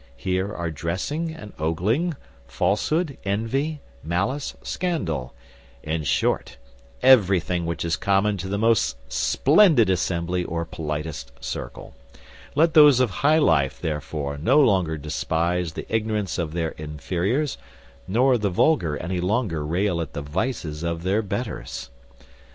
[0.17, 2.15] Here are dressing and ogling,
[2.47, 5.35] falsehood, envy, malice, scandal;
[5.83, 6.57] in short,
[7.03, 11.93] everything which is common to the most splendid assembly, or politest circle.
[12.55, 17.59] Let those of high life, therefore, no longer despise the ignorance of their inferiors;
[18.07, 21.91] nor the vulgar any longer rail at the vices of their betters.